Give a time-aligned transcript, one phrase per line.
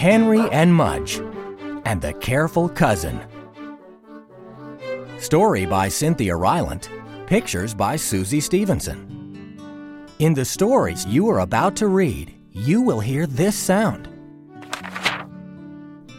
[0.00, 1.18] Henry and Mudge
[1.84, 3.20] and the Careful Cousin.
[5.18, 6.88] Story by Cynthia Rylant.
[7.26, 9.58] Pictures by Suçie Stevenson.
[10.18, 14.08] In the stories you are about to read, you will hear this sound.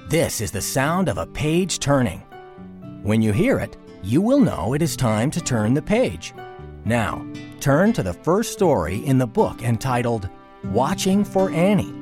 [0.10, 2.20] This is the sound of a page turning.
[3.02, 6.36] When you hear it, you will know it is time to turn the page.
[6.86, 7.26] Now,
[7.60, 10.30] turn to the first story in the book entitled
[10.64, 11.94] Watching for Annie.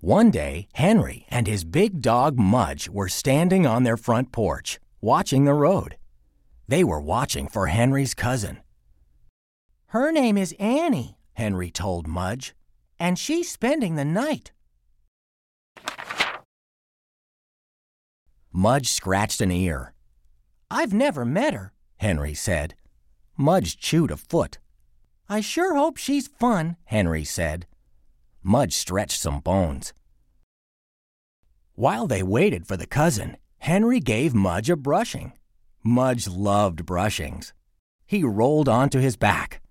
[0.00, 5.44] One day, Henry and his big dog Mudge were standing on their front porch, watching
[5.44, 5.96] the road.
[6.68, 8.60] They were watching for Henry's cousin.
[9.88, 12.54] Her name is Annie, Henry told Mudge,
[12.98, 14.52] and she's spending the night.
[18.52, 19.94] Mudge scratched an ear.
[20.70, 22.74] I've never met her, Henry said.
[23.36, 24.58] Mudge chewed a foot.
[25.28, 27.66] I sure hope she's fun, Henry said.
[28.42, 29.92] Mudge stretched some bones.
[31.74, 35.32] While they waited for the cousin, Henry gave Mudge a brushing.
[35.84, 37.52] Mudge loved brushings.
[38.06, 39.62] He rolled onto his back.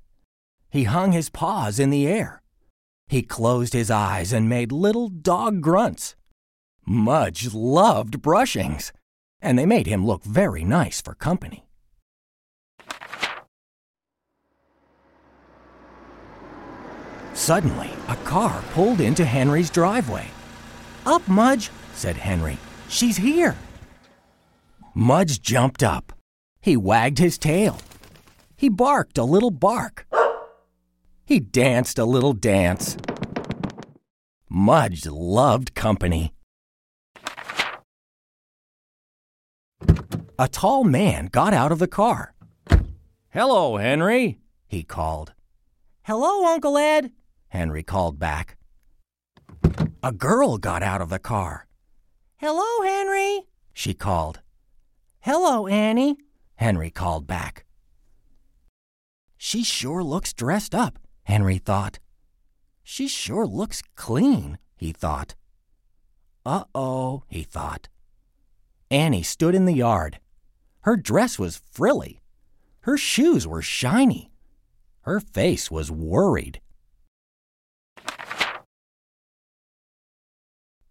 [0.70, 2.42] He hung his paws in the air.
[3.08, 6.16] He closed his eyes and made little dog grunts.
[6.92, 8.92] Mudge loved brushings,
[9.44, 11.68] and they made him look very nice for company.
[17.36, 20.32] Suddenly, a car pulled into Henry's driveway.
[21.06, 22.58] Up, Mudge, said Henry.
[22.88, 23.56] She's here.
[24.96, 26.12] Mudge jumped up.
[26.60, 27.78] He wagged his tail.
[28.58, 30.08] He barked a little bark.
[31.24, 32.98] He danced a little dance.
[34.50, 36.34] Mudge loved company.
[40.42, 42.34] A tall man got out of the car.
[43.30, 45.34] Hello, Henry, he called.
[46.04, 47.12] Hello, Uncle Ed,
[47.50, 48.56] Henry called back.
[50.02, 51.68] A girl got out of the car.
[52.38, 54.40] Hello, Henry, she called.
[55.20, 56.16] Hello, Annie,
[56.56, 57.66] Henry called back.
[59.36, 62.00] She sure looks dressed up, Henry thought.
[62.82, 65.36] She sure looks clean, he thought.
[66.46, 67.90] Uh oh, he thought.
[68.90, 70.18] Annie stood in the yard.
[70.82, 72.22] Her dress was frilly.
[72.82, 74.32] Her shoes were shiny.
[75.02, 76.62] Her face was worried.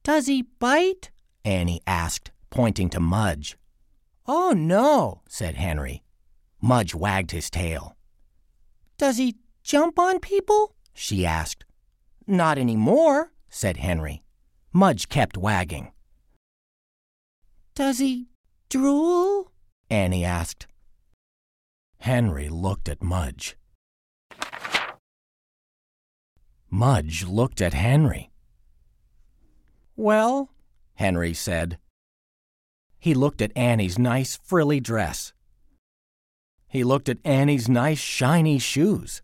[0.02, 1.10] Does he bite?
[1.44, 3.58] Annie asked, pointing to Mudge.
[4.26, 6.02] Oh, no, said Henry.
[6.60, 7.96] Mudge wagged his tail.
[8.96, 10.74] Does he jump on people?
[10.92, 11.64] she asked.
[12.26, 14.22] Not any more, said Henry.
[14.72, 15.92] Mudge kept wagging.
[17.74, 18.28] Does he
[18.68, 19.52] drool?
[19.90, 20.66] Annie asked.
[22.00, 23.56] Henry looked at Mudge.
[26.70, 28.30] Mudge looked at Henry.
[29.96, 30.50] Well,
[30.94, 31.78] Henry said.
[32.98, 35.32] He looked at Annie's nice frilly dress.
[36.68, 39.22] He looked at Annie's nice shiny shoes.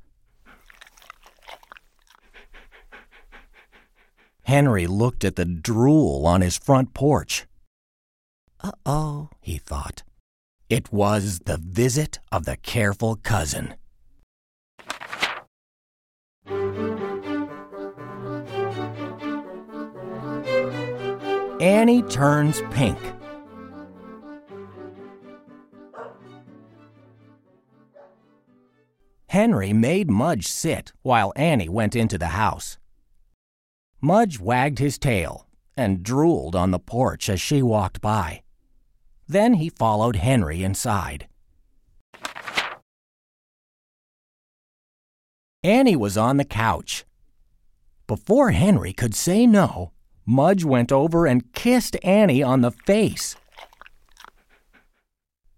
[4.45, 7.47] Henry looked at the drool on his front porch.
[8.61, 10.03] Uh oh, he thought.
[10.75, 13.77] It was the visit of the careful cousin.
[21.61, 22.99] Annie turns pink.
[29.29, 32.79] Henry made Mudge sit while Annie went into the house.
[34.01, 35.47] Mudge wagged his tail
[35.77, 38.44] and drooled on the porch as she walked by.
[39.29, 41.29] Then he followed Henry inside.
[45.62, 47.05] Annie was on the couch.
[48.07, 49.93] Before Henry could say no,
[50.27, 53.37] Mudge went over and kissed Annie on the face.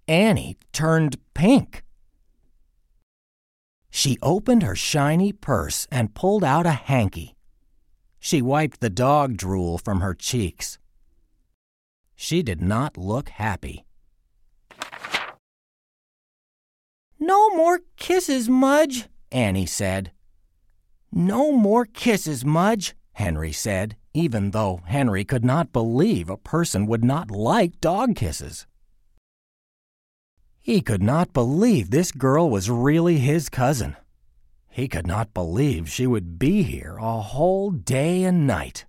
[0.07, 1.83] Annie turned pink.
[3.91, 7.35] She opened her shiny purse and pulled out a hanky.
[8.21, 10.79] She wiped the dog drool from her cheeks.
[12.17, 13.85] She did not look happy.
[17.21, 20.13] No more kisses, Mudge, Annie said.
[21.13, 27.05] No more kisses, Mudge, Henry said, even though Henry could not believe a person would
[27.05, 28.67] not like dog kisses.
[30.61, 33.97] He could not believe this girl was really his cousin.
[34.69, 38.85] He could not believe she would be here a whole day and night.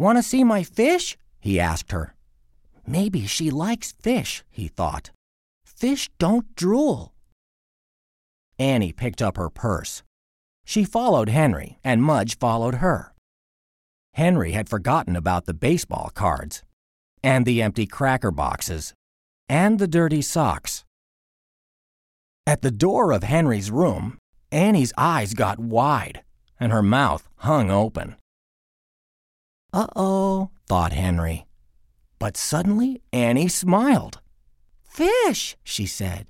[0.00, 1.18] Want to see my fish?
[1.40, 2.14] he asked her.
[2.86, 5.10] Maybe she likes fish, he thought.
[5.62, 7.12] Fish don't drool.
[8.58, 10.02] Annie picked up her purse.
[10.64, 13.12] She followed Henry, and Mudge followed her.
[14.14, 16.62] Henry had forgotten about the baseball cards,
[17.22, 18.94] and the empty cracker boxes,
[19.50, 20.82] and the dirty socks.
[22.46, 24.16] At the door of Henry's room,
[24.50, 26.22] Annie's eyes got wide,
[26.58, 28.16] and her mouth hung open.
[29.72, 31.46] Uh oh, thought Henry.
[32.18, 34.20] But suddenly Annie smiled.
[34.82, 36.26] Fish, she said.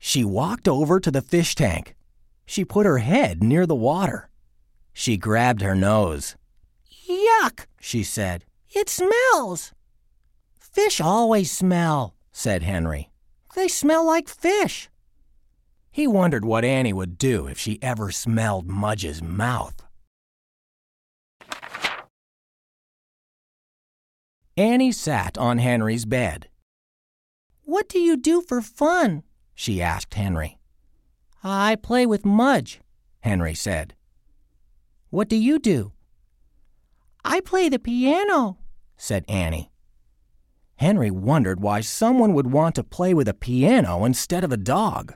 [0.00, 1.94] She walked over to the fish tank.
[2.46, 4.30] She put her head near the water.
[4.92, 6.34] She grabbed her nose.
[7.08, 8.44] Yuck, she said.
[8.70, 9.72] It smells.
[10.58, 13.10] Fish always smell, said Henry.
[13.54, 14.88] They smell like fish.
[15.90, 19.82] He wondered what Annie would do if she ever smelled Mudge's mouth.
[24.58, 26.48] Annie sat on Henry's bed.
[27.62, 29.22] What do you do for fun?
[29.54, 30.58] she asked Henry.
[31.44, 32.80] I play with Mudge,
[33.20, 33.94] Henry said.
[35.10, 35.92] What do you do?
[37.24, 38.58] I play the piano,
[38.96, 39.70] said Annie.
[40.74, 45.14] Henry wondered why someone would want to play with a piano instead of a dog.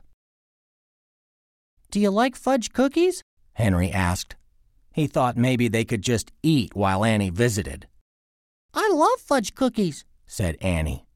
[1.90, 3.24] Do you like fudge cookies?
[3.54, 4.36] Henry asked.
[4.92, 7.88] He thought maybe they could just eat while Annie visited.
[8.74, 11.06] I love fudge cookies, said Annie.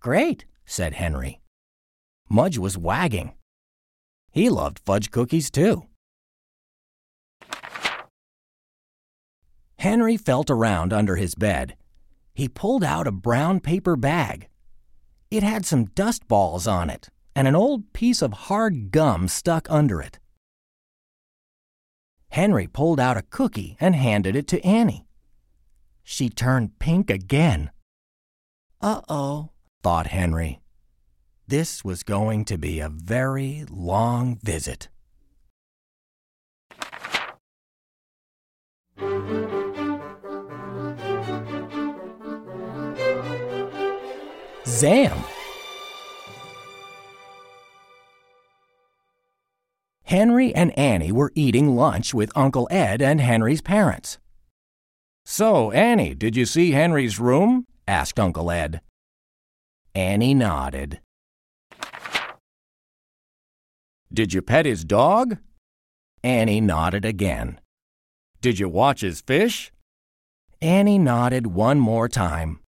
[0.00, 1.40] Great, said Henry.
[2.28, 3.32] Mudge was wagging.
[4.30, 5.86] He loved fudge cookies too.
[9.78, 11.74] Henry felt around under his bed.
[12.34, 14.48] He pulled out a brown paper bag.
[15.30, 19.70] It had some dust balls on it and an old piece of hard gum stuck
[19.70, 20.18] under it.
[22.28, 25.06] Henry pulled out a cookie and handed it to Annie.
[26.12, 27.70] She turned pink again.
[28.80, 30.60] Uh oh, thought Henry.
[31.46, 34.88] This was going to be a very long visit.
[44.66, 45.16] Zam!
[50.02, 54.18] Henry and Annie were eating lunch with Uncle Ed and Henry's parents.
[55.24, 57.66] So, Annie, did you see Henry's room?
[57.86, 58.80] asked Uncle Ed.
[59.94, 61.00] Annie nodded.
[64.12, 65.38] Did you pet his dog?
[66.22, 67.60] Annie nodded again.
[68.40, 69.72] Did you watch his fish?
[70.60, 72.60] Annie nodded one more time.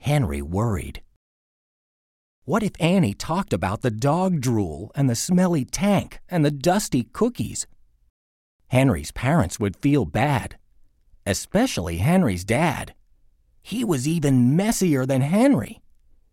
[0.00, 1.02] Henry worried.
[2.44, 7.04] What if Annie talked about the dog drool and the smelly tank and the dusty
[7.04, 7.66] cookies?
[8.68, 10.56] Henry's parents would feel bad
[11.28, 12.94] especially Henry's dad.
[13.60, 15.82] He was even messier than Henry.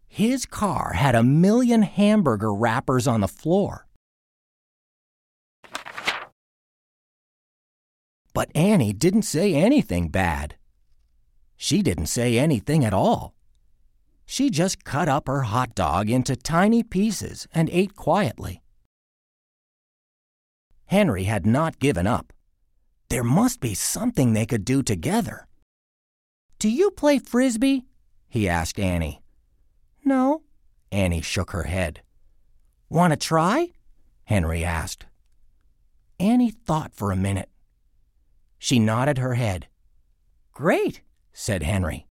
[0.07, 3.87] His car had a million hamburger wrappers on the floor.
[8.33, 10.55] But Annie didn't say anything bad.
[11.57, 13.33] She didn't say anything at all.
[14.25, 18.61] She just cut up her hot dog into tiny pieces and ate quietly.
[20.85, 22.31] Henry had not given up.
[23.09, 25.47] There must be something they could do together.
[26.59, 27.85] Do you play frisbee?
[28.27, 29.21] he asked Annie.
[30.03, 30.41] No.
[30.91, 32.01] Annie shook her head.
[32.89, 33.69] Want to try?
[34.25, 35.05] Henry asked.
[36.19, 37.49] Annie thought for a minute.
[38.57, 39.67] She nodded her head.
[40.53, 41.01] Great,
[41.33, 42.07] said Henry.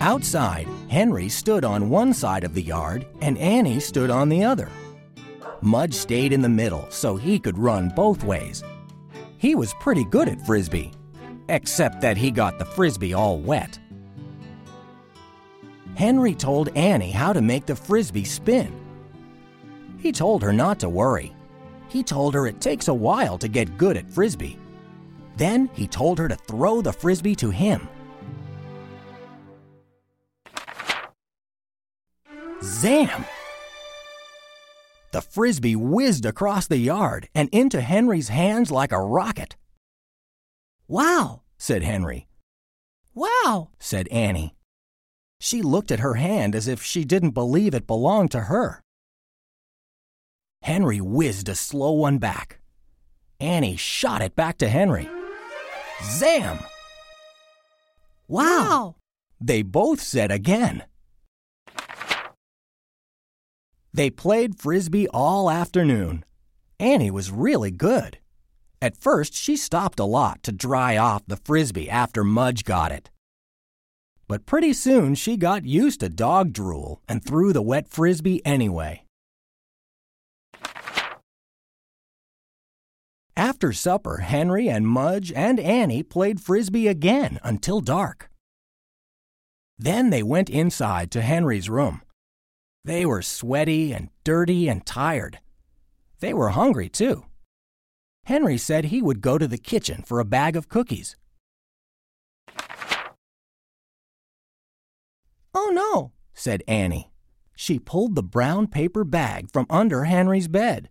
[0.00, 4.68] Outside, Henry stood on one side of the yard and Annie stood on the other.
[5.66, 8.62] Mudge stayed in the middle so he could run both ways.
[9.36, 10.92] He was pretty good at frisbee,
[11.48, 13.76] except that he got the frisbee all wet.
[15.96, 18.72] Henry told Annie how to make the frisbee spin.
[19.98, 21.34] He told her not to worry.
[21.88, 24.60] He told her it takes a while to get good at frisbee.
[25.36, 27.88] Then he told her to throw the frisbee to him.
[32.62, 33.24] Zam!
[35.16, 39.56] The frisbee whizzed across the yard and into Henry's hands like a rocket.
[40.88, 42.28] Wow, said Henry.
[43.14, 44.54] Wow, said Annie.
[45.40, 48.82] She looked at her hand as if she didn't believe it belonged to her.
[50.60, 52.60] Henry whizzed a slow one back.
[53.40, 55.08] Annie shot it back to Henry.
[56.02, 56.58] Zam!
[58.28, 58.96] Wow!
[59.40, 60.84] They both said again.
[63.96, 66.22] They played frisbee all afternoon.
[66.78, 68.18] Annie was really good.
[68.82, 73.08] At first, she stopped a lot to dry off the frisbee after Mudge got it.
[74.28, 79.02] But pretty soon she got used to dog drool and threw the wet frisbee anyway.
[83.34, 88.28] After supper, Henry and Mudge and Annie played frisbee again until dark.
[89.78, 92.02] Then they went inside to Henry's room.
[92.86, 95.40] They were sweaty and dirty and tired.
[96.20, 97.24] They were hungry, too.
[98.26, 101.16] Henry said he would go to the kitchen for a bag of cookies.
[105.52, 107.10] Oh, no, said Annie.
[107.56, 110.88] She pulled the brown paper bag from under Henry's bed.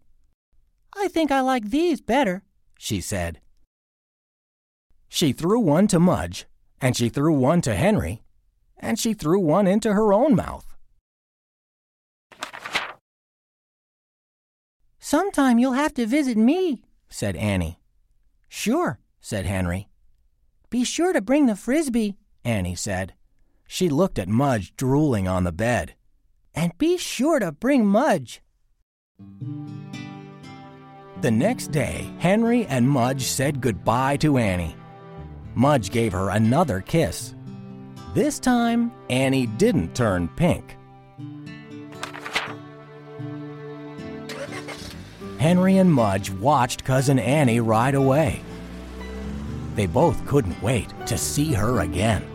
[0.97, 2.43] I think I like these better,
[2.77, 3.39] she said.
[5.07, 6.45] She threw one to Mudge,
[6.81, 8.21] and she threw one to Henry,
[8.77, 10.74] and she threw one into her own mouth.
[15.05, 17.77] Sometime you'll have to visit me, said Annie.
[18.49, 19.87] Sure, said Henry.
[20.71, 23.13] Be sure to bring the frisbee, Annie said.
[23.67, 25.93] She looked at Mudge drooling on the bed.
[26.55, 28.41] And be sure to bring Mudge.
[31.21, 34.75] The next day, Henry and Mudge said goodbye to Annie.
[35.53, 37.35] Mudge gave her another kiss.
[38.15, 40.77] This time, Annie didn't turn pink.
[45.39, 48.41] Henry and Mudge watched Cousin Annie ride away.
[49.75, 52.34] They both couldn't wait to see her again.